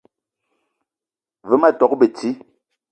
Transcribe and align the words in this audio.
Ve 1.49 1.55
ma 1.61 1.69
tok 1.79 1.93
beti 1.99 2.29